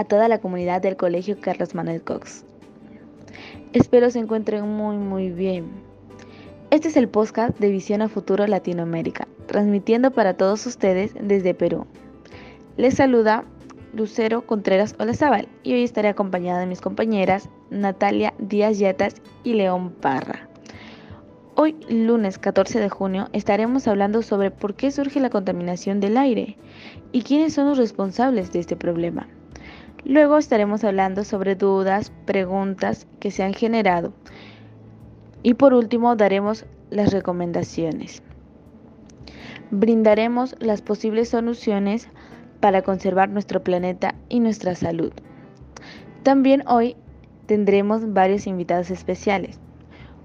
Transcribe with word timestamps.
A 0.00 0.04
toda 0.04 0.28
la 0.28 0.38
comunidad 0.38 0.80
del 0.80 0.96
Colegio 0.96 1.36
Carlos 1.38 1.74
Manuel 1.74 2.00
Cox. 2.00 2.46
Espero 3.74 4.10
se 4.10 4.18
encuentren 4.18 4.66
muy, 4.66 4.96
muy 4.96 5.28
bien. 5.28 5.66
Este 6.70 6.88
es 6.88 6.96
el 6.96 7.06
podcast 7.06 7.58
de 7.58 7.68
Visión 7.68 8.00
a 8.00 8.08
Futuro 8.08 8.46
Latinoamérica, 8.46 9.28
transmitiendo 9.44 10.10
para 10.10 10.38
todos 10.38 10.64
ustedes 10.64 11.12
desde 11.20 11.52
Perú. 11.52 11.84
Les 12.78 12.94
saluda 12.94 13.44
Lucero 13.92 14.46
Contreras 14.46 14.94
Olazábal 14.98 15.48
y 15.62 15.74
hoy 15.74 15.84
estaré 15.84 16.08
acompañada 16.08 16.60
de 16.60 16.66
mis 16.66 16.80
compañeras 16.80 17.50
Natalia 17.68 18.32
Díaz 18.38 18.78
Yatas 18.78 19.16
y 19.44 19.52
León 19.52 19.90
Parra. 19.90 20.48
Hoy, 21.56 21.76
lunes 21.90 22.38
14 22.38 22.80
de 22.80 22.88
junio, 22.88 23.28
estaremos 23.34 23.86
hablando 23.86 24.22
sobre 24.22 24.50
por 24.50 24.76
qué 24.76 24.92
surge 24.92 25.20
la 25.20 25.28
contaminación 25.28 26.00
del 26.00 26.16
aire 26.16 26.56
y 27.12 27.20
quiénes 27.20 27.52
son 27.52 27.66
los 27.66 27.76
responsables 27.76 28.50
de 28.50 28.60
este 28.60 28.76
problema. 28.76 29.28
Luego 30.04 30.38
estaremos 30.38 30.84
hablando 30.84 31.24
sobre 31.24 31.54
dudas, 31.54 32.12
preguntas 32.24 33.06
que 33.18 33.30
se 33.30 33.42
han 33.42 33.54
generado. 33.54 34.12
Y 35.42 35.54
por 35.54 35.74
último 35.74 36.16
daremos 36.16 36.66
las 36.90 37.12
recomendaciones. 37.12 38.22
Brindaremos 39.70 40.56
las 40.58 40.82
posibles 40.82 41.28
soluciones 41.28 42.08
para 42.60 42.82
conservar 42.82 43.28
nuestro 43.28 43.62
planeta 43.62 44.14
y 44.28 44.40
nuestra 44.40 44.74
salud. 44.74 45.12
También 46.22 46.64
hoy 46.66 46.96
tendremos 47.46 48.12
varios 48.12 48.46
invitados 48.46 48.90
especiales 48.90 49.60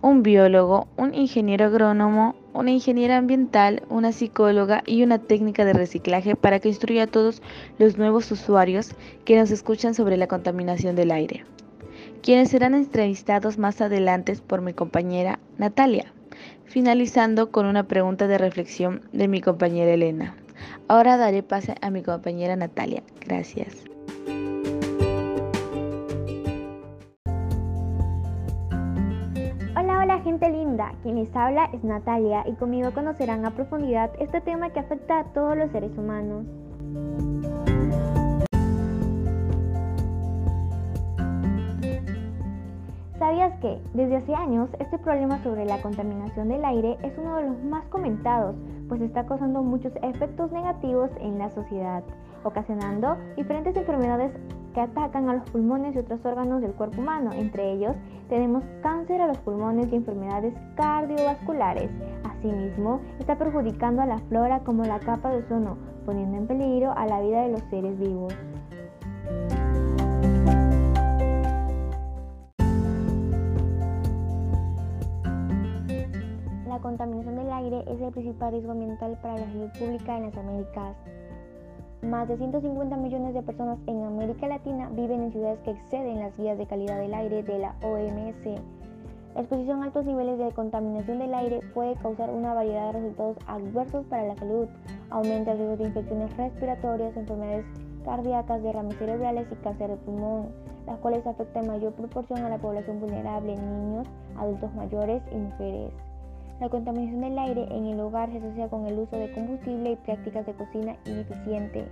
un 0.05 0.21
biólogo, 0.21 0.87
un 0.97 1.15
ingeniero 1.15 1.65
agrónomo, 1.65 2.35
una 2.55 2.71
ingeniera 2.71 3.17
ambiental, 3.17 3.83
una 3.89 4.11
psicóloga 4.11 4.81
y 4.85 5.03
una 5.03 5.19
técnica 5.19 5.65
de 5.65 5.73
reciclaje 5.73 6.35
para 6.35 6.59
que 6.59 6.69
instruya 6.69 7.03
a 7.03 7.07
todos 7.07 7.41
los 7.77 7.97
nuevos 7.97 8.31
usuarios 8.31 8.91
que 9.25 9.37
nos 9.37 9.51
escuchan 9.51 9.93
sobre 9.93 10.17
la 10.17 10.27
contaminación 10.27 10.95
del 10.95 11.11
aire, 11.11 11.45
quienes 12.21 12.49
serán 12.49 12.73
entrevistados 12.73 13.57
más 13.57 13.81
adelante 13.81 14.35
por 14.47 14.61
mi 14.61 14.73
compañera 14.73 15.39
Natalia, 15.57 16.13
finalizando 16.63 17.51
con 17.51 17.65
una 17.65 17.83
pregunta 17.83 18.27
de 18.27 18.37
reflexión 18.37 19.01
de 19.11 19.27
mi 19.27 19.41
compañera 19.41 19.93
Elena. 19.93 20.35
Ahora 20.87 21.17
daré 21.17 21.43
pase 21.43 21.75
a 21.81 21.89
mi 21.89 22.01
compañera 22.03 22.55
Natalia. 22.55 23.03
Gracias. 23.19 23.94
Gente 30.35 30.51
linda, 30.51 30.91
quien 31.01 31.15
les 31.15 31.33
habla 31.33 31.69
es 31.71 31.81
Natalia 31.81 32.43
y 32.45 32.55
conmigo 32.55 32.91
conocerán 32.91 33.45
a 33.45 33.51
profundidad 33.51 34.11
este 34.19 34.41
tema 34.41 34.69
que 34.69 34.81
afecta 34.81 35.19
a 35.19 35.23
todos 35.31 35.55
los 35.55 35.71
seres 35.71 35.97
humanos. 35.97 36.45
¿Sabías 43.17 43.57
que 43.61 43.79
desde 43.93 44.17
hace 44.17 44.35
años 44.35 44.69
este 44.79 44.97
problema 44.97 45.41
sobre 45.41 45.63
la 45.63 45.81
contaminación 45.81 46.49
del 46.49 46.65
aire 46.65 46.97
es 47.01 47.17
uno 47.17 47.37
de 47.37 47.47
los 47.47 47.63
más 47.63 47.85
comentados, 47.85 48.57
pues 48.89 48.99
está 48.99 49.25
causando 49.25 49.63
muchos 49.63 49.93
efectos 50.01 50.51
negativos 50.51 51.11
en 51.21 51.37
la 51.37 51.49
sociedad, 51.51 52.03
ocasionando 52.43 53.15
diferentes 53.37 53.73
enfermedades 53.77 54.33
que 54.75 54.81
atacan 54.81 55.29
a 55.29 55.35
los 55.35 55.49
pulmones 55.51 55.95
y 55.95 55.99
otros 55.99 56.19
órganos 56.25 56.61
del 56.61 56.73
cuerpo 56.73 56.99
humano. 56.99 57.31
Entre 57.33 57.71
ellos 57.71 57.95
tenemos 58.27 58.61
cáncer 58.83 59.21
a 59.21 59.27
los 59.27 59.37
pulmones 59.37 59.87
y 59.91 59.95
enfermedades 59.95 60.53
cardiovasculares. 60.75 61.89
Asimismo, 62.25 62.99
está 63.17 63.37
perjudicando 63.37 64.01
a 64.01 64.05
la 64.05 64.17
flora 64.17 64.59
como 64.59 64.83
la 64.83 64.99
capa 64.99 65.31
de 65.31 65.37
ozono, 65.37 65.77
poniendo 66.05 66.37
en 66.37 66.47
peligro 66.47 66.91
a 66.91 67.05
la 67.05 67.21
vida 67.21 67.43
de 67.43 67.51
los 67.53 67.61
seres 67.69 67.97
vivos. 67.97 68.33
La 76.67 76.79
contaminación 76.81 77.37
del 77.37 77.49
aire 77.49 77.85
es 77.87 78.01
el 78.01 78.11
principal 78.11 78.51
riesgo 78.51 78.73
ambiental 78.73 79.17
para 79.21 79.37
la 79.37 79.45
salud 79.45 79.69
pública 79.79 80.17
en 80.17 80.23
las 80.23 80.37
Américas. 80.37 80.97
Más 82.09 82.27
de 82.27 82.37
150 82.37 82.97
millones 82.97 83.33
de 83.33 83.41
personas 83.41 83.79
en 83.87 84.03
América 84.03 84.47
Latina 84.47 84.89
viven 84.91 85.23
en 85.23 85.31
ciudades 85.31 85.59
que 85.61 85.71
exceden 85.71 86.19
las 86.19 86.37
guías 86.37 86.55
de 86.55 86.67
calidad 86.67 86.99
del 86.99 87.15
aire 87.15 87.41
de 87.41 87.57
la 87.57 87.75
OMS. 87.81 88.61
La 89.33 89.41
exposición 89.41 89.81
a 89.81 89.85
altos 89.85 90.05
niveles 90.05 90.37
de 90.37 90.51
contaminación 90.51 91.17
del 91.17 91.33
aire 91.33 91.61
puede 91.73 91.95
causar 91.95 92.29
una 92.29 92.53
variedad 92.53 92.93
de 92.93 92.99
resultados 92.99 93.37
adversos 93.47 94.05
para 94.05 94.27
la 94.27 94.35
salud. 94.35 94.67
Aumenta 95.09 95.53
el 95.53 95.57
riesgo 95.57 95.77
de 95.77 95.83
infecciones 95.85 96.37
respiratorias, 96.37 97.17
enfermedades 97.17 97.65
cardíacas, 98.05 98.61
derrames 98.61 98.97
cerebrales 98.97 99.47
y 99.51 99.55
cáncer 99.55 99.89
de 99.89 99.97
pulmón, 99.97 100.49
las 100.85 100.99
cuales 100.99 101.25
afectan 101.25 101.65
mayor 101.65 101.93
proporción 101.93 102.39
a 102.45 102.49
la 102.49 102.59
población 102.59 102.99
vulnerable, 102.99 103.55
niños, 103.55 104.07
adultos 104.37 104.71
mayores 104.75 105.23
y 105.31 105.37
mujeres. 105.37 105.91
La 106.59 106.69
contaminación 106.69 107.19
del 107.19 107.37
aire 107.37 107.67
en 107.69 107.85
el 107.87 107.99
hogar 107.99 108.31
se 108.31 108.37
asocia 108.37 108.69
con 108.69 108.87
el 108.87 108.97
uso 108.97 109.17
de 109.17 109.29
combustible 109.33 109.91
y 109.91 109.95
prácticas 109.97 110.45
de 110.45 110.53
cocina 110.53 110.95
ineficiente. 111.05 111.85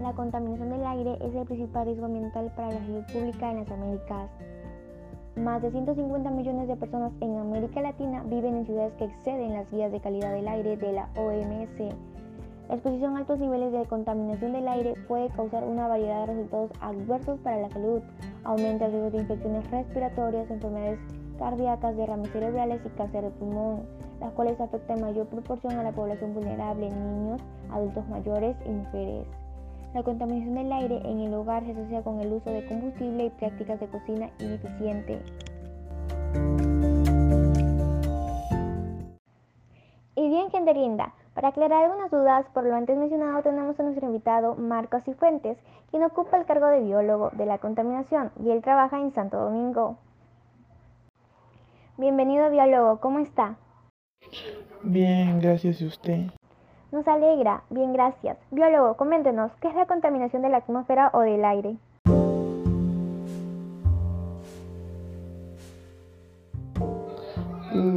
La 0.00 0.12
contaminación 0.14 0.70
del 0.70 0.86
aire 0.86 1.18
es 1.20 1.34
el 1.34 1.44
principal 1.44 1.84
riesgo 1.84 2.06
ambiental 2.06 2.50
para 2.56 2.72
la 2.72 2.80
salud 2.80 3.04
pública 3.12 3.50
en 3.50 3.56
las 3.58 3.70
Américas. 3.70 4.30
Más 5.36 5.60
de 5.60 5.70
150 5.70 6.30
millones 6.30 6.68
de 6.68 6.76
personas 6.76 7.12
en 7.20 7.36
América 7.36 7.82
Latina 7.82 8.22
viven 8.22 8.56
en 8.56 8.64
ciudades 8.64 8.94
que 8.94 9.04
exceden 9.04 9.52
las 9.52 9.70
guías 9.70 9.92
de 9.92 10.00
calidad 10.00 10.32
del 10.32 10.48
aire 10.48 10.78
de 10.78 10.92
la 10.94 11.10
OMS 11.16 12.15
la 12.68 12.74
exposición 12.74 13.14
a 13.14 13.18
altos 13.20 13.38
niveles 13.38 13.72
de 13.72 13.86
contaminación 13.86 14.52
del 14.52 14.66
aire 14.66 14.94
puede 15.06 15.28
causar 15.28 15.64
una 15.64 15.86
variedad 15.86 16.26
de 16.26 16.34
resultados 16.34 16.70
adversos 16.80 17.38
para 17.40 17.60
la 17.60 17.70
salud. 17.70 18.02
Aumenta 18.42 18.86
el 18.86 18.92
riesgo 18.92 19.10
de 19.10 19.18
infecciones 19.18 19.70
respiratorias, 19.70 20.50
enfermedades 20.50 20.98
cardíacas, 21.38 21.96
derrames 21.96 22.30
cerebrales 22.32 22.80
y 22.84 22.88
cáncer 22.90 23.22
de 23.22 23.30
pulmón, 23.30 23.82
las 24.20 24.32
cuales 24.32 24.60
afectan 24.60 24.98
en 24.98 25.04
mayor 25.04 25.26
proporción 25.26 25.78
a 25.78 25.84
la 25.84 25.92
población 25.92 26.34
vulnerable, 26.34 26.90
niños, 26.90 27.40
adultos 27.70 28.08
mayores 28.08 28.56
y 28.64 28.70
mujeres. 28.70 29.26
La 29.94 30.02
contaminación 30.02 30.54
del 30.56 30.72
aire 30.72 31.00
en 31.04 31.20
el 31.20 31.34
hogar 31.34 31.64
se 31.64 31.70
asocia 31.70 32.02
con 32.02 32.20
el 32.20 32.32
uso 32.32 32.50
de 32.50 32.66
combustible 32.66 33.26
y 33.26 33.30
prácticas 33.30 33.78
de 33.78 33.86
cocina 33.86 34.30
ineficiente. 34.40 35.22
Y 40.16 40.28
bien, 40.28 40.50
gente 40.50 40.74
linda, 40.74 41.14
para 41.36 41.48
aclarar 41.48 41.84
algunas 41.84 42.10
dudas, 42.10 42.46
por 42.54 42.64
lo 42.64 42.74
antes 42.74 42.96
mencionado, 42.96 43.42
tenemos 43.42 43.78
a 43.78 43.82
nuestro 43.82 44.06
invitado 44.06 44.54
Marcos 44.54 45.04
Cifuentes, 45.04 45.58
quien 45.90 46.02
ocupa 46.02 46.38
el 46.38 46.46
cargo 46.46 46.66
de 46.68 46.80
biólogo 46.80 47.28
de 47.34 47.44
la 47.44 47.58
contaminación 47.58 48.32
y 48.42 48.50
él 48.50 48.62
trabaja 48.62 48.98
en 48.98 49.12
Santo 49.12 49.36
Domingo. 49.36 49.98
Bienvenido 51.98 52.50
biólogo, 52.50 53.00
¿cómo 53.00 53.18
está? 53.18 53.56
Bien, 54.82 55.38
gracias. 55.38 55.82
¿Y 55.82 55.86
usted? 55.86 56.20
Nos 56.90 57.06
alegra, 57.06 57.64
bien, 57.68 57.92
gracias. 57.92 58.38
Biólogo, 58.50 58.96
coméntenos, 58.96 59.52
¿qué 59.60 59.68
es 59.68 59.74
la 59.74 59.84
contaminación 59.84 60.40
de 60.40 60.48
la 60.48 60.58
atmósfera 60.58 61.10
o 61.12 61.20
del 61.20 61.44
aire? 61.44 61.76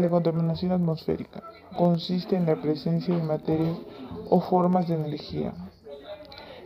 La 0.10 0.14
contaminación 0.14 0.72
atmosférica 0.72 1.44
consiste 1.78 2.36
en 2.36 2.48
la 2.48 2.60
presencia 2.60 3.16
de 3.16 3.22
materias 3.22 3.78
o 4.28 4.42
formas 4.42 4.88
de 4.88 4.96
energía 4.96 5.54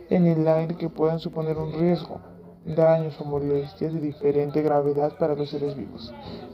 en 0.08 0.26
el 0.26 0.48
aire 0.48 0.78
que 0.78 0.88
puedan 0.88 1.18
suponer 1.18 1.58
un 1.58 1.74
riesgo, 1.74 2.20
daños 2.64 3.20
o 3.20 3.26
molestias 3.26 3.92
de 3.92 4.00
diferente 4.00 4.62
gravedad 4.62 5.18
para 5.18 5.34
los 5.34 5.50
seres 5.50 5.76
vivos. 5.76 6.10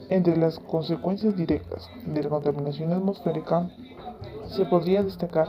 Entre 0.09 0.35
las 0.35 0.59
consecuencias 0.59 1.33
directas 1.37 1.89
de 2.05 2.23
la 2.23 2.29
contaminación 2.29 2.91
atmosférica 2.91 3.69
se 4.47 4.65
podría 4.65 5.01
destacar 5.01 5.47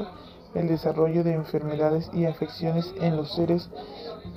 el 0.54 0.68
desarrollo 0.68 1.24
de 1.24 1.34
enfermedades 1.34 2.08
y 2.14 2.24
afecciones 2.24 2.94
en 3.00 3.16
los 3.16 3.34
seres 3.34 3.68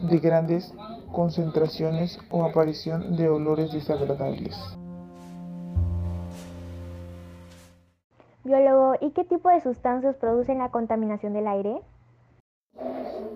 de 0.10 0.18
grandes 0.18 0.74
concentraciones 1.12 2.18
o 2.32 2.46
aparición 2.46 3.16
de 3.16 3.30
olores 3.30 3.72
desagradables. 3.72 4.58
Biólogo, 8.46 8.94
¿y 9.02 9.10
qué 9.10 9.24
tipo 9.24 9.50
de 9.50 9.60
sustancias 9.60 10.18
producen 10.18 10.60
la 10.60 10.70
contaminación 10.70 11.34
del 11.34 11.48
aire? 11.48 11.82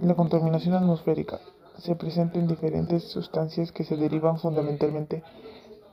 La 0.04 0.14
contaminación 0.14 0.76
atmosférica 0.76 1.40
se 1.80 1.96
presenta 1.96 2.38
en 2.38 2.46
diferentes 2.46 3.06
sustancias 3.06 3.72
que 3.72 3.84
se 3.84 3.98
derivan 3.98 4.38
fundamentalmente 4.38 5.24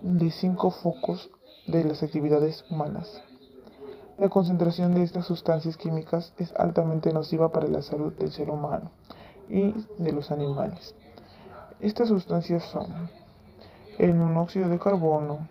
de 0.03 0.31
cinco 0.31 0.71
focos 0.71 1.31
de 1.67 1.83
las 1.85 2.03
actividades 2.03 2.67
humanas. 2.71 3.23
La 4.19 4.29
concentración 4.29 4.95
de 4.95 5.05
estas 5.05 5.25
sustancias 5.25 5.79
químicas 5.79 6.35
es 6.37 6.55
altamente 6.55 7.11
nociva 7.11 7.51
para 7.51 7.69
la 7.69 7.81
salud 7.81 8.12
del 8.19 8.33
ser 8.33 8.51
humano 8.51 8.91
y 9.49 9.73
de 9.97 10.12
los 10.12 10.31
animales. 10.31 10.95
Estas 11.81 12.09
sustancias 12.09 12.65
son 12.65 13.09
el 13.97 14.12
monóxido 14.12 14.69
de 14.69 14.79
carbono, 14.79 15.49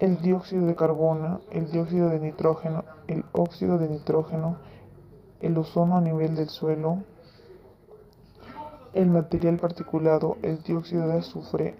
el 0.00 0.20
dióxido 0.20 0.66
de 0.66 0.76
carbono, 0.76 1.40
el 1.50 1.70
dióxido 1.70 2.08
de 2.08 2.20
nitrógeno, 2.20 2.84
el 3.08 3.24
óxido 3.32 3.78
de 3.78 3.88
nitrógeno, 3.88 4.56
el 5.40 5.56
ozono 5.58 5.96
a 5.96 6.00
nivel 6.00 6.36
del 6.36 6.48
suelo, 6.48 6.98
el 8.92 9.08
material 9.08 9.56
particulado, 9.58 10.36
el 10.42 10.62
dióxido 10.62 11.08
de 11.08 11.18
azufre, 11.18 11.74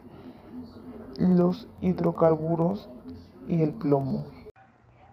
los 1.18 1.68
hidrocarburos 1.80 2.88
y 3.46 3.62
el 3.62 3.72
plomo. 3.72 4.26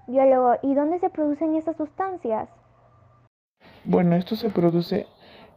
Biólogo, 0.07 0.56
¿y 0.62 0.74
dónde 0.75 1.00
se 1.00 1.10
producen 1.10 1.56
estas 1.56 1.78
sustancias? 1.78 2.50
Bueno, 3.86 4.16
esto 4.16 4.36
se 4.36 4.50
produce 4.50 5.07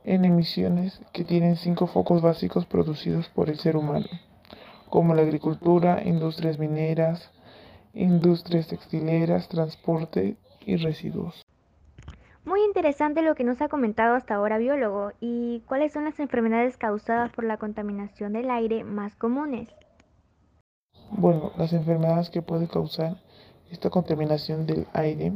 en 0.05 0.25
emisiones 0.25 1.01
que 1.13 1.25
tienen 1.25 1.57
cinco 1.57 1.87
focos 1.87 2.23
básicos 2.23 2.67
producidos 2.67 3.29
por 3.29 3.51
el 3.51 3.59
ser 3.59 3.77
humano, 3.77 4.07
como 4.89 5.15
la 5.15 5.23
agricultura, 5.23 6.03
industrias 6.05 6.59
mineras, 6.59 7.31
industrias 7.99 8.69
textileras, 8.69 9.49
transporte 9.49 10.37
y 10.65 10.77
residuos. 10.77 11.43
Muy 12.45 12.63
interesante 12.63 13.23
lo 13.23 13.35
que 13.35 13.45
nos 13.45 13.61
ha 13.61 13.69
comentado 13.69 14.15
hasta 14.15 14.37
ahora, 14.37 14.57
biólogo. 14.57 15.13
¿Y 15.21 15.61
cuáles 15.67 15.93
son 15.93 16.05
las 16.05 16.19
enfermedades 16.19 16.79
causadas 16.79 17.31
por 17.33 17.45
la 17.45 17.59
contaminación 17.59 18.33
del 18.33 18.51
aire 18.51 18.85
más 18.85 19.15
comunes? 19.17 19.69
Bueno, 21.11 21.53
las 21.59 21.73
enfermedades 21.73 22.31
que 22.31 22.41
puede 22.41 22.69
causar 22.69 23.19
esta 23.71 23.91
contaminación 23.91 24.67
del 24.67 24.87
aire 24.95 25.33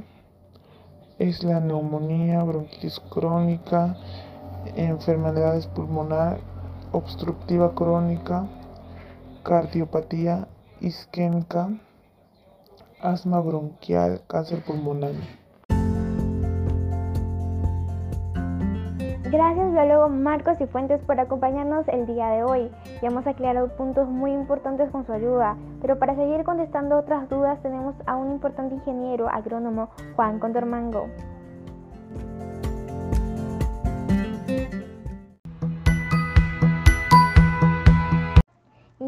es 1.19 1.43
la 1.43 1.61
neumonía, 1.61 2.43
bronquitis 2.45 3.01
crónica, 3.11 3.97
enfermedades 4.77 5.67
pulmonar, 5.67 6.39
obstructiva 6.93 7.75
crónica, 7.75 8.47
cardiopatía 9.43 10.49
isquémica, 10.81 11.69
asma 13.03 13.41
bronquial, 13.41 14.23
cáncer 14.29 14.63
pulmonar. 14.65 15.13
Gracias 19.31 19.73
biólogo 19.73 20.11
Marcos 20.11 20.61
y 20.61 20.67
Fuentes 20.67 21.01
por 21.05 21.19
acompañarnos 21.19 21.89
el 21.89 22.07
día 22.07 22.29
de 22.29 22.45
hoy. 22.45 22.71
Ya 23.01 23.09
hemos 23.09 23.27
aclarado 23.27 23.69
puntos 23.77 24.07
muy 24.07 24.31
importantes 24.31 24.91
con 24.91 25.07
su 25.07 25.13
ayuda, 25.13 25.57
pero 25.81 25.99
para 25.99 26.15
seguir 26.15 26.45
contestando 26.45 26.99
otras 26.99 27.31
dudas 27.31 27.61
tenemos 27.63 27.95
a 28.07 28.17
un 28.17 28.31
importante 28.31 28.75
ingeniero 28.75 29.29
agrónomo, 29.29 29.89
Juan 30.17 30.39
Condormango. 30.39 31.09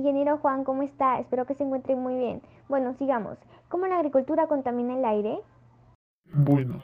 Ingeniero 0.05 0.37
Juan, 0.37 0.65
¿cómo 0.65 0.83
está? 0.83 1.19
Espero 1.19 1.47
que 1.47 1.55
se 1.55 1.65
encuentre 1.65 1.97
muy 1.97 2.15
bien. 2.19 2.43
Bueno, 2.69 2.95
sigamos. 2.99 3.39
¿Cómo 3.71 3.87
la 3.87 3.97
agricultura 3.97 4.47
contamina 4.49 4.99
el 4.99 5.05
aire? 5.06 5.39
Bueno, 6.35 6.83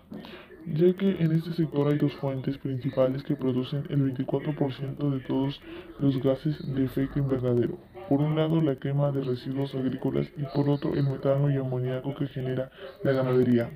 ya 0.66 0.94
que 0.94 1.22
en 1.22 1.32
este 1.32 1.52
sector 1.52 1.88
hay 1.88 1.98
dos 1.98 2.14
fuentes 2.16 2.56
principales 2.56 3.22
que 3.22 3.36
producen 3.36 3.84
el 3.90 4.14
24% 4.14 5.10
de 5.10 5.20
todos 5.20 5.60
los 5.98 6.22
gases 6.22 6.74
de 6.74 6.82
efecto 6.82 7.18
invernadero. 7.18 7.76
Por 8.08 8.22
un 8.22 8.36
lado, 8.36 8.62
la 8.62 8.76
quema 8.76 9.12
de 9.12 9.22
residuos 9.22 9.74
agrícolas 9.74 10.26
y 10.38 10.44
por 10.54 10.70
otro, 10.70 10.94
el 10.94 11.04
metano 11.04 11.50
y 11.50 11.58
amoníaco 11.58 12.14
que 12.14 12.26
genera 12.26 12.70
la 13.04 13.12
ganadería. 13.12 13.68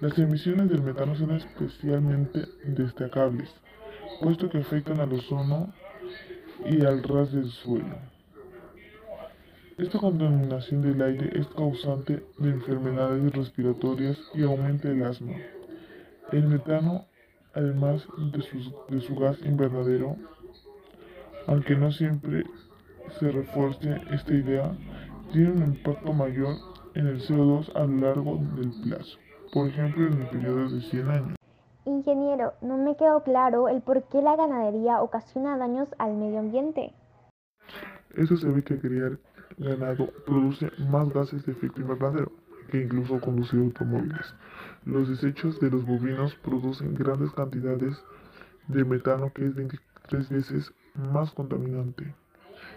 Las 0.00 0.18
emisiones 0.18 0.68
del 0.68 0.82
metano 0.82 1.14
son 1.14 1.30
especialmente 1.30 2.44
destacables, 2.66 3.48
puesto 4.20 4.50
que 4.50 4.58
afectan 4.58 5.00
al 5.00 5.14
ozono 5.14 5.72
y 6.66 6.84
al 6.84 7.02
ras 7.02 7.32
del 7.32 7.46
suelo. 7.46 8.19
Esta 9.80 9.98
contaminación 9.98 10.82
del 10.82 11.00
aire 11.00 11.30
es 11.40 11.46
causante 11.48 12.22
de 12.36 12.50
enfermedades 12.50 13.32
respiratorias 13.32 14.18
y 14.34 14.42
aumenta 14.42 14.88
el 14.88 15.02
asma. 15.02 15.32
El 16.32 16.48
metano, 16.48 17.06
además 17.54 18.06
de, 18.30 19.00
su 19.00 19.16
gas 19.16 19.38
invernadero, 19.42 20.16
aunque 21.46 21.76
no 21.76 21.90
siempre 21.92 22.44
se 23.18 23.32
refuerce 23.32 24.02
esta 24.10 24.34
idea, 24.34 24.76
tiene 25.32 25.52
un 25.52 25.62
impacto 25.62 26.12
mayor 26.12 26.56
en 26.94 27.06
el 27.06 27.22
CO2 27.22 27.74
a 27.74 27.86
lo 27.86 28.06
largo 28.06 28.36
del 28.56 28.72
plazo, 28.82 29.18
por 29.50 29.66
ejemplo 29.68 30.08
en 30.08 30.20
el 30.20 30.28
periodo 30.28 30.68
de 30.68 30.80
100 30.82 31.08
años. 31.08 31.36
Ingeniero, 31.86 32.52
no 32.60 32.76
me 32.76 32.96
quedó 32.96 33.22
claro 33.22 33.70
el 33.70 33.80
por 33.80 34.02
qué 34.08 34.20
la 34.20 34.36
ganadería 34.36 35.00
ocasiona 35.00 35.56
daños 35.56 35.88
al 35.96 36.16
medio 36.16 36.40
ambiente. 36.40 36.92
Eso 38.14 38.36
se 38.36 38.62
que 38.62 38.78
criar 38.78 39.12
ganado 39.58 40.10
produce 40.26 40.70
más 40.90 41.08
gases 41.10 41.44
de 41.46 41.52
efecto 41.52 41.80
invernadero 41.80 42.32
que 42.70 42.82
incluso 42.82 43.20
conducir 43.20 43.60
automóviles. 43.60 44.34
Los 44.84 45.08
desechos 45.08 45.60
de 45.60 45.70
los 45.70 45.84
bovinos 45.84 46.34
producen 46.36 46.94
grandes 46.94 47.32
cantidades 47.32 47.96
de 48.68 48.84
metano 48.84 49.32
que 49.32 49.46
es 49.46 49.54
23 49.54 50.28
veces 50.30 50.72
más 50.94 51.30
contaminante 51.32 52.14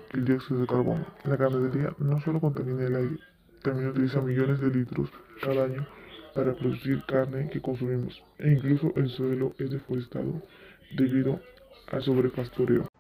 que 0.10 0.18
el 0.18 0.26
dióxido 0.26 0.62
de 0.62 0.68
carbono. 0.68 1.06
La 1.26 1.36
ganadería 1.36 1.94
no 2.00 2.20
solo 2.22 2.40
contamina 2.40 2.84
el 2.84 2.96
aire, 2.96 3.18
también 3.62 3.90
utiliza 3.90 4.22
millones 4.22 4.60
de 4.60 4.70
litros 4.70 5.10
cada 5.42 5.66
año 5.66 5.86
para 6.34 6.54
producir 6.54 7.04
carne 7.06 7.50
que 7.50 7.62
consumimos 7.62 8.22
e 8.40 8.52
incluso 8.52 8.92
el 8.96 9.10
suelo 9.10 9.54
es 9.60 9.70
deforestado 9.70 10.42
debido 10.96 11.40
al 11.92 12.02
sobrepastoreo. 12.02 12.93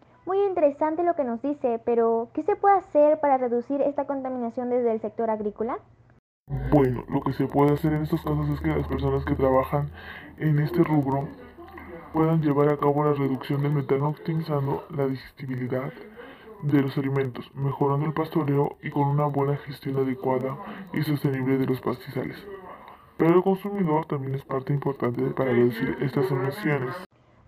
Interesante 0.84 1.10
lo 1.10 1.16
que 1.16 1.24
nos 1.24 1.42
dice, 1.42 1.80
pero 1.86 2.28
¿qué 2.34 2.44
se 2.44 2.58
puede 2.58 2.76
hacer 2.76 3.18
para 3.22 3.38
reducir 3.38 3.82
esta 3.82 4.06
contaminación 4.06 4.70
desde 4.70 4.92
el 4.92 5.00
sector 5.00 5.30
agrícola? 5.30 5.80
Bueno, 6.74 7.06
lo 7.08 7.22
que 7.22 7.32
se 7.32 7.48
puede 7.48 7.72
hacer 7.72 7.94
en 7.94 8.04
estos 8.04 8.22
casos 8.22 8.50
es 8.50 8.60
que 8.60 8.68
las 8.68 8.86
personas 8.90 9.24
que 9.24 9.34
trabajan 9.34 9.92
en 10.40 10.60
este 10.60 10.84
rubro 10.84 11.30
puedan 12.12 12.42
llevar 12.42 12.68
a 12.68 12.76
cabo 12.76 13.06
la 13.06 13.14
reducción 13.14 13.62
del 13.62 13.72
metano 13.72 14.10
optimizando 14.10 14.84
la 14.90 15.08
digestibilidad 15.08 15.94
de 16.64 16.82
los 16.82 16.98
alimentos, 16.98 17.50
mejorando 17.56 18.06
el 18.06 18.14
pastoreo 18.14 18.76
y 18.84 18.90
con 18.90 19.08
una 19.08 19.28
buena 19.28 19.56
gestión 19.56 19.96
adecuada 19.96 20.58
y 20.92 21.02
sostenible 21.04 21.60
de 21.60 21.66
los 21.66 21.80
pastizales. 21.80 22.46
Pero 23.16 23.36
el 23.36 23.42
consumidor 23.42 24.06
también 24.06 24.36
es 24.36 24.44
parte 24.44 24.74
importante 24.74 25.24
para 25.28 25.54
reducir 25.54 25.96
estas 26.02 26.30
emisiones. 26.30 26.94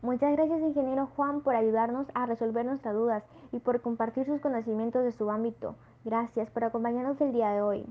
Muchas 0.06 0.34
gracias 0.34 0.62
ingeniero 0.62 1.10
Juan 1.16 1.42
por 1.42 1.56
ayudarnos 1.56 2.06
a 2.14 2.28
resolver 2.28 2.64
nuestras 2.64 2.94
dudas 2.94 3.24
y 3.52 3.58
por 3.58 3.82
compartir 3.82 4.28
sus 4.28 4.40
conocimientos 4.40 5.04
de 5.04 5.12
su 5.12 5.32
ámbito. 5.32 5.74
Gracias 6.04 6.48
por 6.52 6.64
acompañarnos 6.64 7.20
el 7.22 7.34
día 7.34 7.50
de 7.50 7.62
hoy. 7.64 7.86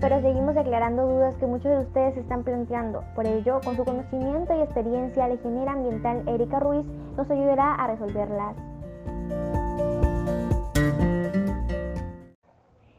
pero 0.00 0.20
seguimos 0.20 0.56
aclarando 0.56 1.06
dudas 1.06 1.36
que 1.36 1.46
muchos 1.46 1.70
de 1.70 1.78
ustedes 1.78 2.16
están 2.16 2.42
planteando. 2.42 3.04
Por 3.14 3.24
ello, 3.24 3.60
con 3.64 3.76
su 3.76 3.84
conocimiento 3.84 4.52
y 4.52 4.60
experiencia, 4.60 5.28
la 5.28 5.34
ingeniera 5.34 5.72
ambiental 5.72 6.28
Erika 6.28 6.58
Ruiz 6.58 6.84
nos 7.16 7.30
ayudará 7.30 7.74
a 7.76 7.86
resolverlas. 7.86 8.56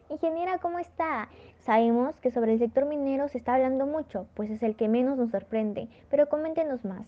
Ingeniera, 0.09 0.57
¿cómo 0.59 0.79
está? 0.79 1.27
Sabemos 1.65 2.13
que 2.19 2.29
sobre 2.29 2.53
el 2.53 2.59
sector 2.59 2.85
minero 2.85 3.29
se 3.29 3.37
está 3.37 3.55
hablando 3.55 3.85
mucho, 3.85 4.27
pues 4.33 4.51
es 4.51 4.61
el 4.63 4.75
que 4.75 4.89
menos 4.89 5.17
nos 5.17 5.31
sorprende, 5.31 5.87
pero 6.09 6.27
coméntenos 6.27 6.83
más. 6.83 7.07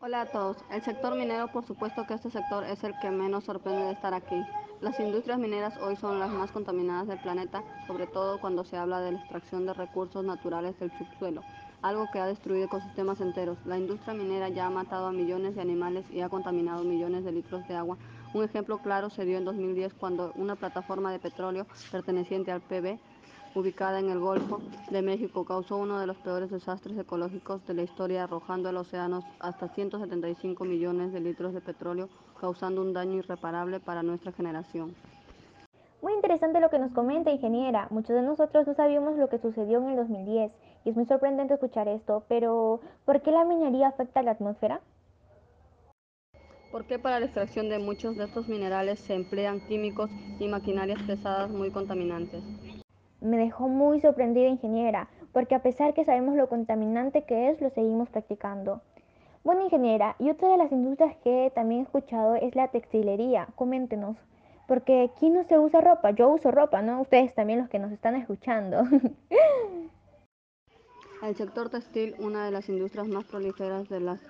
Hola 0.00 0.20
a 0.20 0.26
todos. 0.26 0.58
El 0.70 0.82
sector 0.82 1.16
minero, 1.16 1.48
por 1.48 1.64
supuesto 1.64 2.06
que 2.06 2.14
este 2.14 2.30
sector 2.30 2.62
es 2.62 2.84
el 2.84 2.96
que 3.00 3.10
menos 3.10 3.42
sorprende 3.42 3.86
de 3.86 3.92
estar 3.92 4.14
aquí. 4.14 4.40
Las 4.80 5.00
industrias 5.00 5.40
mineras 5.40 5.76
hoy 5.78 5.96
son 5.96 6.20
las 6.20 6.30
más 6.30 6.52
contaminadas 6.52 7.08
del 7.08 7.18
planeta, 7.18 7.64
sobre 7.88 8.06
todo 8.06 8.40
cuando 8.40 8.62
se 8.62 8.76
habla 8.76 9.00
de 9.00 9.12
la 9.12 9.18
extracción 9.18 9.66
de 9.66 9.72
recursos 9.72 10.24
naturales 10.24 10.78
del 10.78 10.96
subsuelo, 10.96 11.42
algo 11.82 12.06
que 12.12 12.20
ha 12.20 12.26
destruido 12.26 12.66
ecosistemas 12.66 13.20
enteros. 13.20 13.58
La 13.66 13.78
industria 13.78 14.14
minera 14.14 14.48
ya 14.48 14.66
ha 14.66 14.70
matado 14.70 15.08
a 15.08 15.12
millones 15.12 15.56
de 15.56 15.62
animales 15.62 16.04
y 16.12 16.20
ha 16.20 16.28
contaminado 16.28 16.84
millones 16.84 17.24
de 17.24 17.32
litros 17.32 17.66
de 17.66 17.74
agua. 17.74 17.96
Un 18.32 18.44
ejemplo 18.44 18.78
claro 18.78 19.10
se 19.10 19.24
dio 19.24 19.38
en 19.38 19.44
2010 19.44 19.94
cuando 19.94 20.32
una 20.36 20.54
plataforma 20.54 21.10
de 21.10 21.18
petróleo 21.18 21.66
perteneciente 21.90 22.52
al 22.52 22.60
PB 22.60 22.98
ubicada 23.54 23.98
en 23.98 24.10
el 24.10 24.18
Golfo 24.18 24.60
de 24.90 25.02
México, 25.02 25.44
causó 25.44 25.76
uno 25.76 25.98
de 25.98 26.06
los 26.06 26.16
peores 26.18 26.50
desastres 26.50 26.98
ecológicos 26.98 27.64
de 27.66 27.74
la 27.74 27.82
historia, 27.82 28.24
arrojando 28.24 28.68
al 28.68 28.76
océano 28.76 29.22
hasta 29.40 29.68
175 29.68 30.64
millones 30.64 31.12
de 31.12 31.20
litros 31.20 31.54
de 31.54 31.60
petróleo, 31.60 32.08
causando 32.40 32.82
un 32.82 32.92
daño 32.92 33.14
irreparable 33.14 33.80
para 33.80 34.02
nuestra 34.02 34.32
generación. 34.32 34.94
Muy 36.02 36.12
interesante 36.12 36.60
lo 36.60 36.68
que 36.68 36.78
nos 36.78 36.92
comenta, 36.92 37.30
ingeniera. 37.30 37.86
Muchos 37.90 38.14
de 38.14 38.22
nosotros 38.22 38.66
no 38.66 38.74
sabíamos 38.74 39.16
lo 39.16 39.28
que 39.28 39.38
sucedió 39.38 39.78
en 39.78 39.90
el 39.90 39.96
2010 39.96 40.52
y 40.84 40.90
es 40.90 40.96
muy 40.96 41.06
sorprendente 41.06 41.54
escuchar 41.54 41.88
esto, 41.88 42.24
pero 42.28 42.80
¿por 43.06 43.22
qué 43.22 43.30
la 43.30 43.44
minería 43.44 43.88
afecta 43.88 44.20
a 44.20 44.22
la 44.22 44.32
atmósfera? 44.32 44.80
Porque 46.70 46.98
para 46.98 47.20
la 47.20 47.26
extracción 47.26 47.68
de 47.68 47.78
muchos 47.78 48.16
de 48.16 48.24
estos 48.24 48.48
minerales 48.48 48.98
se 48.98 49.14
emplean 49.14 49.60
químicos 49.60 50.10
y 50.40 50.48
maquinarias 50.48 51.00
pesadas 51.04 51.48
muy 51.50 51.70
contaminantes 51.70 52.42
me 53.24 53.38
dejó 53.38 53.68
muy 53.68 54.00
sorprendida 54.00 54.48
ingeniera, 54.48 55.08
porque 55.32 55.54
a 55.54 55.62
pesar 55.62 55.94
que 55.94 56.04
sabemos 56.04 56.36
lo 56.36 56.48
contaminante 56.48 57.24
que 57.24 57.50
es, 57.50 57.60
lo 57.60 57.70
seguimos 57.70 58.08
practicando. 58.10 58.82
Bueno, 59.42 59.64
ingeniera, 59.64 60.16
y 60.18 60.30
otra 60.30 60.48
de 60.48 60.56
las 60.56 60.72
industrias 60.72 61.16
que 61.24 61.50
también 61.54 61.80
he 61.80 61.84
escuchado 61.84 62.34
es 62.34 62.54
la 62.54 62.68
textilería. 62.68 63.48
Coméntenos, 63.56 64.16
Porque 64.66 65.10
¿quién 65.18 65.34
no 65.34 65.44
se 65.44 65.58
usa 65.58 65.82
ropa? 65.82 66.12
Yo 66.12 66.30
uso 66.30 66.50
ropa, 66.50 66.80
¿no? 66.80 67.02
Ustedes 67.02 67.34
también 67.34 67.58
los 67.58 67.68
que 67.68 67.78
nos 67.78 67.92
están 67.92 68.14
escuchando. 68.14 68.84
El 71.22 71.36
sector 71.36 71.68
textil, 71.70 72.14
una 72.18 72.44
de 72.44 72.50
las 72.50 72.68
industrias 72.68 73.08
más 73.08 73.24
prolíferas 73.24 73.88
de 73.88 74.00
las 74.00 74.20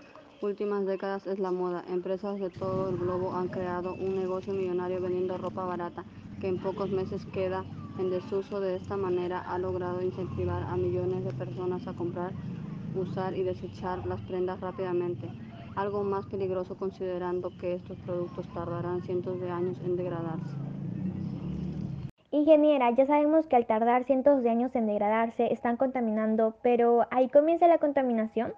últimas 0.43 0.87
décadas, 0.87 1.27
es 1.27 1.39
la 1.39 1.51
moda. 1.51 1.85
Empresas 1.89 2.39
de 2.39 2.51
todo 2.51 2.89
el 2.89 2.97
globo 2.97 3.35
han 3.35 3.49
creado 3.49 3.95
un 3.95 4.17
negocio 4.17 4.53
millonario 4.53 5.01
vendiendo 5.01 5.39
ropa 5.39 5.65
barata 5.65 6.05
que 6.41 6.49
en 6.49 6.61
pocos 6.61 6.91
meses 6.91 7.25
queda 7.27 7.65
en 7.99 8.11
desuso. 8.11 8.61
De 8.61 8.77
esta 8.77 8.97
manera 8.97 9.41
ha 9.41 9.59
logrado 9.59 10.03
incentivar 10.03 10.63
a 10.63 10.77
millones 10.77 11.25
de 11.25 11.33
personas 11.33 11.87
a 11.87 11.95
comprar, 11.95 12.33
usar 12.95 13.37
y 13.37 13.43
desechar 13.43 14.07
las 14.07 14.21
prendas 14.23 14.61
rápidamente. 14.61 15.29
Algo 15.77 16.05
más 16.05 16.27
peligroso 16.27 16.77
considerando 16.77 17.51
que 17.59 17.75
estos 17.75 17.99
productos 17.99 18.47
tardarán 18.55 19.03
cientos 19.03 19.41
de 19.41 19.51
años 19.51 19.77
en 19.85 19.97
degradarse. 19.97 20.55
Ingeniera, 22.31 22.91
ya 22.91 23.07
sabemos 23.07 23.47
que 23.47 23.57
al 23.57 23.67
tardar 23.67 24.05
cientos 24.05 24.43
de 24.43 24.51
años 24.51 24.75
en 24.75 24.87
degradarse 24.87 25.53
están 25.53 25.77
contaminando, 25.77 26.57
pero 26.63 27.07
¿ahí 27.11 27.29
comienza 27.29 27.69
la 27.69 27.79
contaminación? 27.79 28.53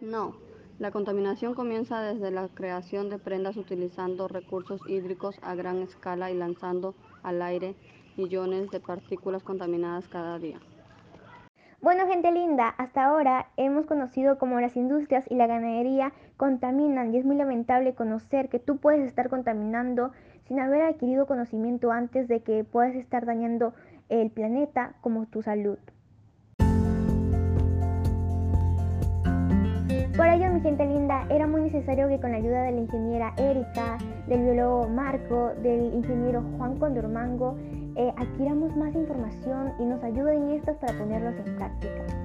No, 0.00 0.34
la 0.78 0.90
contaminación 0.90 1.54
comienza 1.54 2.00
desde 2.02 2.30
la 2.30 2.48
creación 2.48 3.08
de 3.08 3.18
prendas 3.18 3.56
utilizando 3.56 4.28
recursos 4.28 4.80
hídricos 4.88 5.36
a 5.42 5.54
gran 5.54 5.78
escala 5.82 6.30
y 6.30 6.34
lanzando 6.34 6.94
al 7.22 7.42
aire 7.42 7.74
millones 8.16 8.70
de 8.70 8.80
partículas 8.80 9.42
contaminadas 9.42 10.08
cada 10.08 10.38
día. 10.38 10.58
Bueno, 11.80 12.06
gente 12.06 12.32
linda, 12.32 12.68
hasta 12.68 13.04
ahora 13.04 13.48
hemos 13.58 13.84
conocido 13.84 14.38
cómo 14.38 14.58
las 14.58 14.74
industrias 14.74 15.30
y 15.30 15.34
la 15.34 15.46
ganadería 15.46 16.14
contaminan 16.38 17.12
y 17.14 17.18
es 17.18 17.26
muy 17.26 17.36
lamentable 17.36 17.94
conocer 17.94 18.48
que 18.48 18.58
tú 18.58 18.78
puedes 18.78 19.06
estar 19.06 19.28
contaminando 19.28 20.12
sin 20.48 20.60
haber 20.60 20.80
adquirido 20.80 21.26
conocimiento 21.26 21.92
antes 21.92 22.26
de 22.26 22.40
que 22.40 22.64
puedas 22.64 22.94
estar 22.94 23.26
dañando 23.26 23.74
el 24.08 24.30
planeta 24.30 24.94
como 25.02 25.26
tu 25.26 25.42
salud. 25.42 25.78
Por 30.16 30.26
ello, 30.28 30.48
mi 30.52 30.60
gente 30.60 30.86
linda, 30.86 31.26
era 31.28 31.46
muy 31.46 31.62
necesario 31.62 32.08
que 32.08 32.20
con 32.20 32.30
la 32.30 32.36
ayuda 32.36 32.62
de 32.62 32.72
la 32.72 32.80
ingeniera 32.80 33.34
Erika, 33.36 33.98
del 34.28 34.42
biólogo 34.42 34.88
Marco, 34.88 35.50
del 35.60 35.92
ingeniero 35.92 36.40
Juan 36.56 36.78
Condormango, 36.78 37.56
eh, 37.96 38.12
adquiramos 38.16 38.76
más 38.76 38.94
información 38.94 39.72
y 39.78 39.84
nos 39.84 40.02
ayuden 40.02 40.50
estas 40.50 40.76
para 40.78 40.98
ponerlos 40.98 41.34
en 41.46 41.56
práctica. 41.56 42.24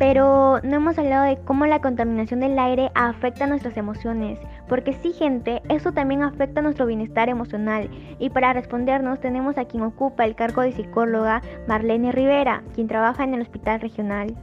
Pero 0.00 0.60
no 0.62 0.76
hemos 0.76 0.98
hablado 0.98 1.24
de 1.24 1.36
cómo 1.44 1.66
la 1.66 1.82
contaminación 1.82 2.40
del 2.40 2.58
aire 2.58 2.90
afecta 2.94 3.46
nuestras 3.46 3.76
emociones, 3.76 4.38
porque 4.66 4.94
sí 4.94 5.12
gente, 5.12 5.60
eso 5.68 5.92
también 5.92 6.22
afecta 6.22 6.62
nuestro 6.62 6.86
bienestar 6.86 7.28
emocional. 7.28 7.90
Y 8.18 8.30
para 8.30 8.54
respondernos 8.54 9.20
tenemos 9.20 9.58
a 9.58 9.66
quien 9.66 9.82
ocupa 9.82 10.24
el 10.24 10.36
cargo 10.36 10.62
de 10.62 10.72
psicóloga 10.72 11.42
Marlene 11.68 12.12
Rivera, 12.12 12.62
quien 12.74 12.88
trabaja 12.88 13.24
en 13.24 13.34
el 13.34 13.42
hospital 13.42 13.82
regional. 13.82 14.34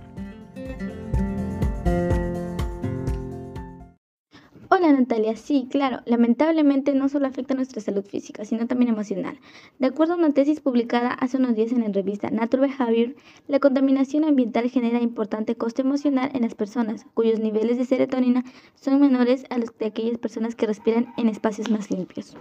Hola 4.77 4.91
Natalia, 4.91 5.35
sí, 5.35 5.67
claro, 5.71 6.01
lamentablemente 6.05 6.93
no 6.93 7.09
solo 7.09 7.25
afecta 7.25 7.55
nuestra 7.55 7.81
salud 7.81 8.05
física, 8.05 8.45
sino 8.45 8.67
también 8.67 8.91
emocional. 8.93 9.39
De 9.79 9.87
acuerdo 9.87 10.13
a 10.13 10.17
una 10.17 10.33
tesis 10.33 10.59
publicada 10.61 11.13
hace 11.13 11.37
unos 11.37 11.55
días 11.55 11.71
en 11.71 11.81
la 11.81 11.87
revista 11.87 12.29
Nature 12.29 12.67
Behavior, 12.67 13.15
la 13.47 13.59
contaminación 13.59 14.23
ambiental 14.23 14.69
genera 14.69 15.01
importante 15.01 15.55
coste 15.55 15.81
emocional 15.81 16.29
en 16.35 16.43
las 16.43 16.53
personas, 16.53 17.07
cuyos 17.15 17.39
niveles 17.39 17.79
de 17.79 17.85
serotonina 17.85 18.43
son 18.75 19.01
menores 19.01 19.45
a 19.49 19.57
los 19.57 19.75
de 19.79 19.87
aquellas 19.87 20.19
personas 20.19 20.53
que 20.53 20.67
respiran 20.67 21.11
en 21.17 21.29
espacios 21.29 21.71
más 21.71 21.89
limpios. 21.89 22.37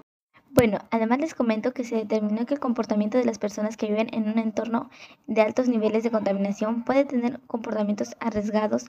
Bueno, 0.50 0.80
además 0.90 1.20
les 1.20 1.34
comento 1.34 1.72
que 1.72 1.84
se 1.84 1.96
determinó 1.96 2.44
que 2.44 2.52
el 2.52 2.60
comportamiento 2.60 3.16
de 3.16 3.24
las 3.24 3.38
personas 3.38 3.78
que 3.78 3.86
viven 3.86 4.08
en 4.12 4.28
un 4.28 4.38
entorno 4.38 4.90
de 5.26 5.40
altos 5.40 5.68
niveles 5.68 6.04
de 6.04 6.10
contaminación 6.10 6.84
puede 6.84 7.06
tener 7.06 7.40
comportamientos 7.46 8.14
arriesgados 8.20 8.88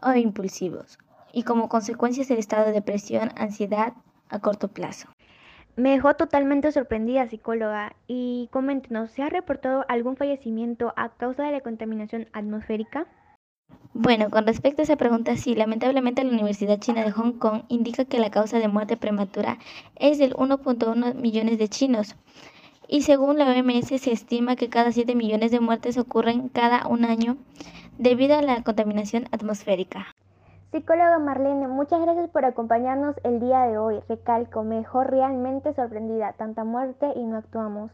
o 0.00 0.14
impulsivos 0.14 0.96
y 1.36 1.42
como 1.42 1.68
consecuencias 1.68 2.30
el 2.30 2.38
estado 2.38 2.64
de 2.64 2.72
depresión, 2.72 3.30
ansiedad 3.36 3.92
a 4.30 4.38
corto 4.38 4.68
plazo. 4.68 5.08
Me 5.76 5.90
dejó 5.90 6.14
totalmente 6.14 6.72
sorprendida, 6.72 7.28
psicóloga. 7.28 7.94
Y 8.06 8.48
coméntenos, 8.50 9.10
¿se 9.10 9.22
ha 9.22 9.28
reportado 9.28 9.84
algún 9.88 10.16
fallecimiento 10.16 10.94
a 10.96 11.10
causa 11.10 11.42
de 11.42 11.52
la 11.52 11.60
contaminación 11.60 12.26
atmosférica? 12.32 13.06
Bueno, 13.92 14.30
con 14.30 14.46
respecto 14.46 14.80
a 14.80 14.84
esa 14.84 14.96
pregunta, 14.96 15.36
sí, 15.36 15.54
lamentablemente 15.54 16.24
la 16.24 16.32
Universidad 16.32 16.80
China 16.80 17.04
de 17.04 17.12
Hong 17.12 17.32
Kong 17.32 17.64
indica 17.68 18.06
que 18.06 18.18
la 18.18 18.30
causa 18.30 18.58
de 18.58 18.68
muerte 18.68 18.96
prematura 18.96 19.58
es 19.96 20.16
del 20.16 20.32
1.1 20.36 21.16
millones 21.16 21.58
de 21.58 21.68
chinos. 21.68 22.16
Y 22.88 23.02
según 23.02 23.36
la 23.36 23.50
OMS 23.50 23.88
se 23.88 24.10
estima 24.10 24.56
que 24.56 24.70
cada 24.70 24.90
7 24.90 25.14
millones 25.14 25.50
de 25.50 25.60
muertes 25.60 25.98
ocurren 25.98 26.48
cada 26.48 26.86
un 26.86 27.04
año 27.04 27.36
debido 27.98 28.38
a 28.38 28.42
la 28.42 28.62
contaminación 28.62 29.26
atmosférica. 29.32 30.06
Psicóloga 30.76 31.18
Marlene, 31.18 31.68
muchas 31.68 32.02
gracias 32.02 32.28
por 32.28 32.44
acompañarnos 32.44 33.16
el 33.24 33.40
día 33.40 33.62
de 33.62 33.78
hoy. 33.78 33.98
Recalco, 34.10 34.62
mejor 34.62 35.10
realmente 35.10 35.72
sorprendida, 35.72 36.34
tanta 36.34 36.64
muerte 36.64 37.14
y 37.16 37.24
no 37.24 37.38
actuamos. 37.38 37.90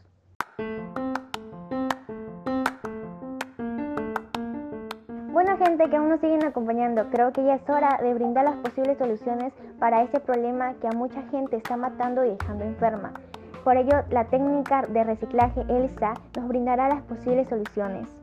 Bueno 5.31 5.57
gente 5.59 5.89
que 5.89 5.95
aún 5.95 6.09
nos 6.09 6.19
siguen 6.19 6.45
acompañando, 6.45 7.09
creo 7.09 7.31
que 7.31 7.45
ya 7.45 7.55
es 7.55 7.69
hora 7.69 7.99
de 8.03 8.13
brindar 8.13 8.43
las 8.43 8.57
posibles 8.57 8.97
soluciones 8.97 9.53
para 9.79 10.03
este 10.03 10.19
problema 10.19 10.73
que 10.81 10.87
a 10.87 10.91
mucha 10.91 11.21
gente 11.29 11.55
está 11.55 11.77
matando 11.77 12.25
y 12.25 12.31
dejando 12.31 12.65
enferma. 12.65 13.13
Por 13.63 13.77
ello, 13.77 14.03
la 14.09 14.25
técnica 14.25 14.81
de 14.81 15.05
reciclaje 15.05 15.61
ELSA 15.69 16.15
nos 16.35 16.49
brindará 16.49 16.89
las 16.89 17.01
posibles 17.03 17.47
soluciones. 17.47 18.22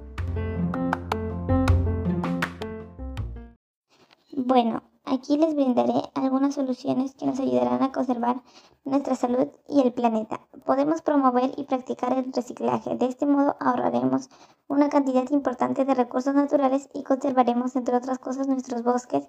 Bueno, 4.42 4.82
aquí 5.04 5.36
les 5.36 5.54
brindaré 5.54 6.00
algunas 6.14 6.54
soluciones 6.54 7.14
que 7.14 7.26
nos 7.26 7.38
ayudarán 7.38 7.82
a 7.82 7.92
conservar 7.92 8.40
nuestra 8.86 9.14
salud 9.14 9.48
y 9.68 9.82
el 9.82 9.92
planeta. 9.92 10.40
Podemos 10.64 11.02
promover 11.02 11.52
y 11.58 11.64
practicar 11.64 12.14
el 12.14 12.32
reciclaje. 12.32 12.96
De 12.96 13.04
este 13.04 13.26
modo 13.26 13.54
ahorraremos 13.60 14.30
una 14.66 14.88
cantidad 14.88 15.28
importante 15.28 15.84
de 15.84 15.94
recursos 15.94 16.34
naturales 16.34 16.88
y 16.94 17.02
conservaremos, 17.02 17.76
entre 17.76 17.94
otras 17.94 18.18
cosas, 18.18 18.48
nuestros 18.48 18.82
bosques, 18.82 19.28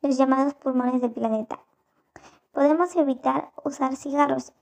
los 0.00 0.16
llamados 0.16 0.54
pulmones 0.54 1.00
del 1.00 1.10
planeta. 1.10 1.58
Podemos 2.52 2.94
evitar 2.94 3.50
usar 3.64 3.96
cigarros, 3.96 4.52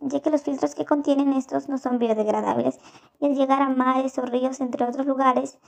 ya 0.00 0.20
que 0.20 0.30
los 0.30 0.42
filtros 0.42 0.74
que 0.74 0.84
contienen 0.84 1.32
estos 1.32 1.70
no 1.70 1.78
son 1.78 1.98
biodegradables 1.98 2.78
y 3.20 3.24
al 3.24 3.34
llegar 3.34 3.62
a 3.62 3.70
mares 3.70 4.18
o 4.18 4.22
ríos, 4.22 4.60
entre 4.60 4.84
otros 4.84 5.06
lugares, 5.06 5.58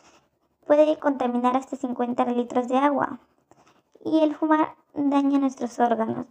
puede 0.66 0.98
contaminar 0.98 1.56
hasta 1.56 1.76
50 1.76 2.26
litros 2.26 2.68
de 2.68 2.76
agua 2.76 3.18
y 4.04 4.20
el 4.20 4.34
fumar 4.34 4.76
daña 4.94 5.38
nuestros 5.38 5.78
órganos 5.78 6.26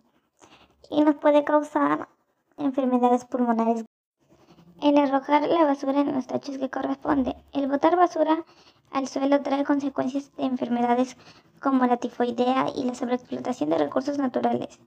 y 0.90 1.02
nos 1.02 1.16
puede 1.16 1.44
causar 1.44 2.08
enfermedades 2.58 3.26
pulmonares. 3.26 3.86
El 4.82 4.98
arrojar 4.98 5.48
la 5.48 5.66
basura 5.66 6.02
en 6.02 6.14
los 6.14 6.28
tachos 6.28 6.58
que 6.58 6.70
corresponde. 6.70 7.36
El 7.52 7.68
botar 7.68 7.96
basura 7.96 8.46
al 8.92 9.08
suelo 9.08 9.42
trae 9.42 9.64
consecuencias 9.64 10.32
de 10.38 10.46
enfermedades 10.46 11.18
como 11.60 11.86
la 11.86 11.98
tifoidea 11.98 12.68
y 12.76 12.84
la 12.84 12.94
sobreexplotación 12.94 13.72
de 13.72 13.80
recursos 13.80 14.18
naturales, 14.18 14.80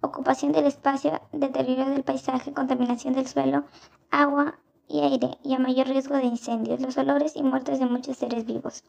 ocupación 0.00 0.52
del 0.52 0.66
espacio, 0.66 1.20
deterioro 1.32 1.90
del 1.90 2.04
paisaje, 2.04 2.52
contaminación 2.52 3.14
del 3.14 3.26
suelo, 3.26 3.64
agua 4.10 4.58
y 4.88 5.00
aire 5.00 5.38
y 5.42 5.54
a 5.54 5.58
mayor 5.58 5.88
riesgo 5.88 6.16
de 6.16 6.24
incendios, 6.24 6.80
los 6.80 6.96
olores 6.98 7.36
y 7.36 7.42
muertes 7.42 7.78
de 7.78 7.86
muchos 7.86 8.16
seres 8.16 8.44
vivos. 8.44 8.84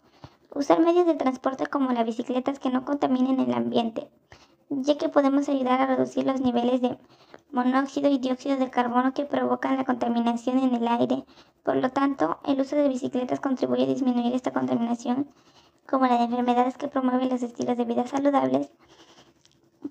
Usar 0.54 0.80
medios 0.80 1.06
de 1.06 1.16
transporte 1.16 1.68
como 1.68 1.92
las 1.92 2.06
bicicletas 2.06 2.60
que 2.60 2.70
no 2.70 2.86
contaminen 2.86 3.40
el 3.40 3.54
ambiente, 3.54 4.10
ya 4.70 4.98
que 4.98 5.10
podemos 5.10 5.50
ayudar 5.50 5.82
a 5.82 5.88
reducir 5.88 6.26
los 6.26 6.42
niveles 6.42 6.82
de 6.82 6.98
monóxido 7.52 8.10
y 8.10 8.18
dióxido 8.18 8.58
de 8.58 8.70
carbono 8.70 9.14
que 9.14 9.26
provocan 9.26 9.78
la 9.78 9.86
contaminación 9.86 10.60
en 10.60 10.76
el 10.76 10.88
aire. 10.88 11.26
Por 11.64 11.78
lo 11.78 11.90
tanto, 11.90 12.40
el 12.46 12.60
uso 12.62 12.76
de 12.76 12.90
bicicletas 12.90 13.40
contribuye 13.40 13.84
a 13.84 13.88
disminuir 13.88 14.34
esta 14.34 14.52
contaminación, 14.52 15.28
como 15.88 16.08
la 16.08 16.18
de 16.18 16.26
enfermedades 16.26 16.78
que 16.78 16.88
promueven 16.88 17.30
los 17.30 17.44
estilos 17.44 17.78
de 17.78 17.86
vida 17.86 18.06
saludables 18.08 18.72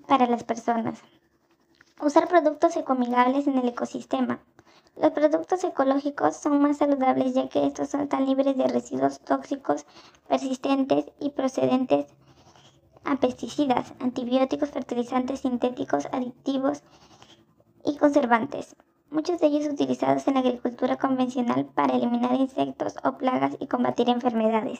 para 0.07 0.27
las 0.27 0.43
personas. 0.43 0.99
Usar 2.01 2.27
productos 2.27 2.75
ecoamigables 2.75 3.47
en 3.47 3.57
el 3.57 3.67
ecosistema. 3.69 4.39
Los 4.95 5.11
productos 5.11 5.63
ecológicos 5.63 6.37
son 6.37 6.61
más 6.61 6.77
saludables 6.77 7.33
ya 7.33 7.49
que 7.49 7.65
estos 7.65 7.89
son 7.89 8.07
tan 8.07 8.25
libres 8.25 8.55
de 8.55 8.67
residuos 8.67 9.19
tóxicos 9.19 9.85
persistentes 10.27 11.11
y 11.19 11.31
procedentes 11.31 12.07
a 13.03 13.17
pesticidas, 13.17 13.93
antibióticos, 13.99 14.69
fertilizantes 14.69 15.41
sintéticos, 15.41 16.07
aditivos 16.11 16.81
y 17.83 17.97
conservantes, 17.97 18.75
muchos 19.11 19.39
de 19.39 19.47
ellos 19.47 19.67
utilizados 19.71 20.27
en 20.27 20.35
la 20.35 20.39
agricultura 20.39 20.95
convencional 20.95 21.65
para 21.65 21.95
eliminar 21.95 22.33
insectos 22.33 22.95
o 23.03 23.17
plagas 23.17 23.57
y 23.59 23.67
combatir 23.67 24.09
enfermedades. 24.09 24.79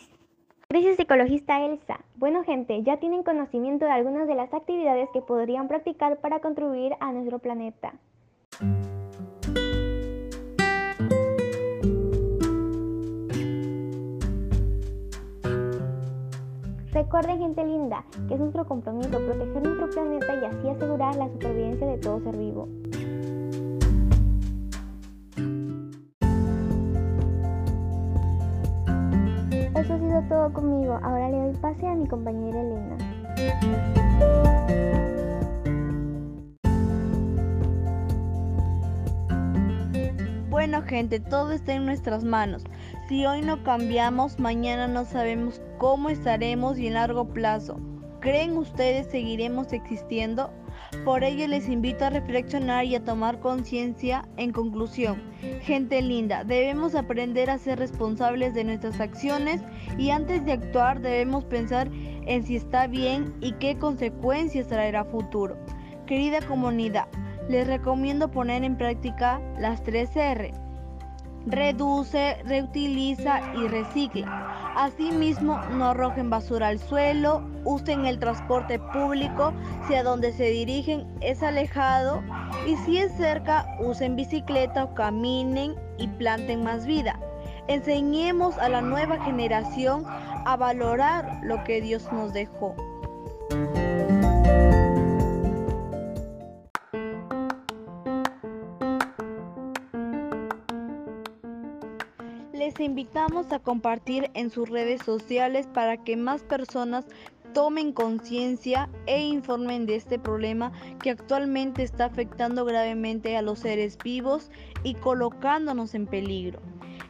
Gracias 0.69 0.97
ecologista 0.97 1.63
Elsa. 1.63 1.99
Bueno 2.15 2.43
gente, 2.43 2.81
ya 2.83 2.97
tienen 2.97 3.21
conocimiento 3.21 3.85
de 3.85 3.91
algunas 3.91 4.27
de 4.27 4.35
las 4.35 4.53
actividades 4.53 5.09
que 5.13 5.21
podrían 5.21 5.67
practicar 5.67 6.19
para 6.19 6.39
contribuir 6.39 6.93
a 6.99 7.11
nuestro 7.11 7.39
planeta. 7.39 7.93
Recuerden 17.05 17.37
gente 17.37 17.63
linda 17.63 18.03
que 18.27 18.33
es 18.33 18.39
nuestro 18.39 18.65
compromiso 18.65 19.11
proteger 19.11 19.61
nuestro 19.61 19.89
planeta 19.91 20.41
y 20.41 20.45
así 20.45 20.69
asegurar 20.69 21.15
la 21.15 21.29
supervivencia 21.29 21.85
de 21.85 21.97
todo 21.99 22.19
ser 22.21 22.35
vivo. 22.35 22.67
Eso 29.75 29.93
ha 29.93 29.99
sido 29.99 30.23
todo 30.27 30.51
conmigo. 30.51 30.99
Ahora 31.03 31.29
le 31.29 31.37
doy 31.37 31.53
pase 31.57 31.85
a 31.85 31.93
mi 31.93 32.07
compañera 32.07 32.59
Elena. 32.59 32.97
Bueno 40.49 40.81
gente, 40.81 41.19
todo 41.19 41.51
está 41.51 41.73
en 41.75 41.85
nuestras 41.85 42.23
manos. 42.23 42.63
Si 43.07 43.23
hoy 43.23 43.43
no 43.43 43.61
cambiamos, 43.61 44.39
mañana 44.39 44.87
no 44.87 45.05
sabemos 45.05 45.61
cómo 45.77 46.09
estaremos 46.09 46.79
y 46.79 46.87
en 46.87 46.95
largo 46.95 47.25
plazo. 47.25 47.79
¿Creen 48.19 48.57
ustedes 48.57 49.05
seguiremos 49.11 49.73
existiendo? 49.73 50.51
Por 51.03 51.23
ello 51.23 51.47
les 51.47 51.69
invito 51.69 52.05
a 52.05 52.09
reflexionar 52.09 52.85
y 52.85 52.95
a 52.95 53.03
tomar 53.03 53.39
conciencia. 53.39 54.27
En 54.37 54.51
conclusión, 54.51 55.21
gente 55.61 56.01
linda, 56.01 56.43
debemos 56.43 56.95
aprender 56.95 57.51
a 57.51 57.59
ser 57.59 57.77
responsables 57.77 58.55
de 58.55 58.63
nuestras 58.63 58.99
acciones 58.99 59.61
y 59.99 60.09
antes 60.09 60.43
de 60.43 60.53
actuar 60.53 60.99
debemos 60.99 61.45
pensar 61.45 61.87
en 61.93 62.43
si 62.43 62.55
está 62.55 62.87
bien 62.87 63.35
y 63.39 63.51
qué 63.53 63.77
consecuencias 63.77 64.67
traerá 64.67 65.05
futuro. 65.05 65.57
Querida 66.07 66.41
comunidad, 66.41 67.07
les 67.49 67.67
recomiendo 67.67 68.31
poner 68.31 68.63
en 68.63 68.75
práctica 68.75 69.39
las 69.59 69.83
3 69.83 70.15
R. 70.15 70.64
Reduce, 71.45 72.41
reutiliza 72.43 73.39
y 73.55 73.67
recicla. 73.67 74.73
Asimismo, 74.75 75.59
no 75.71 75.89
arrojen 75.89 76.29
basura 76.29 76.69
al 76.69 76.79
suelo, 76.79 77.47
usen 77.63 78.05
el 78.05 78.19
transporte 78.19 78.79
público 78.79 79.53
si 79.87 79.93
a 79.93 80.03
donde 80.03 80.33
se 80.33 80.45
dirigen 80.45 81.07
es 81.21 81.43
alejado 81.43 82.23
y 82.67 82.75
si 82.77 82.97
es 82.97 83.11
cerca, 83.15 83.67
usen 83.79 84.15
bicicleta 84.15 84.85
o 84.85 84.95
caminen 84.95 85.75
y 85.97 86.07
planten 86.07 86.63
más 86.63 86.85
vida. 86.85 87.19
Enseñemos 87.67 88.57
a 88.57 88.67
la 88.67 88.81
nueva 88.81 89.23
generación 89.23 90.03
a 90.07 90.55
valorar 90.57 91.39
lo 91.43 91.63
que 91.63 91.79
Dios 91.79 92.11
nos 92.11 92.33
dejó. 92.33 92.75
Invitamos 102.85 103.51
a 103.51 103.59
compartir 103.59 104.31
en 104.33 104.49
sus 104.49 104.69
redes 104.69 105.01
sociales 105.03 105.67
para 105.67 105.97
que 105.97 106.15
más 106.15 106.43
personas 106.43 107.05
tomen 107.53 107.93
conciencia 107.93 108.89
e 109.05 109.21
informen 109.21 109.85
de 109.85 109.95
este 109.95 110.19
problema 110.19 110.71
que 111.01 111.09
actualmente 111.09 111.83
está 111.83 112.05
afectando 112.05 112.65
gravemente 112.65 113.37
a 113.37 113.41
los 113.41 113.59
seres 113.59 113.97
vivos 114.03 114.51
y 114.83 114.93
colocándonos 114.95 115.95
en 115.95 116.05
peligro. 116.05 116.59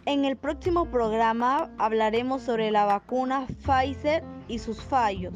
En 0.06 0.24
el 0.24 0.38
próximo 0.38 0.86
programa 0.86 1.72
hablaremos 1.78 2.44
sobre 2.44 2.70
la 2.70 2.86
vacuna 2.86 3.48
Pfizer 3.66 4.24
y 4.48 4.60
sus 4.60 4.82
fallos. 4.82 5.34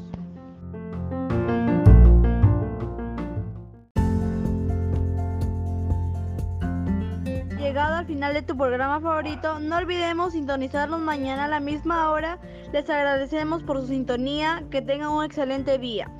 Final 8.10 8.34
de 8.34 8.42
tu 8.42 8.56
programa 8.56 9.00
favorito. 9.00 9.60
No 9.60 9.76
olvidemos 9.76 10.32
sintonizarnos 10.32 11.00
mañana 11.00 11.44
a 11.44 11.48
la 11.48 11.60
misma 11.60 12.10
hora. 12.10 12.40
Les 12.72 12.90
agradecemos 12.90 13.62
por 13.62 13.80
su 13.80 13.86
sintonía. 13.86 14.64
Que 14.68 14.82
tengan 14.82 15.10
un 15.10 15.24
excelente 15.24 15.78
día. 15.78 16.10